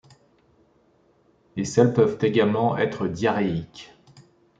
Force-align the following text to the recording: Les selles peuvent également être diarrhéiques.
Les 1.55 1.63
selles 1.63 1.93
peuvent 1.93 2.17
également 2.21 2.75
être 2.75 3.07
diarrhéiques. 3.07 3.93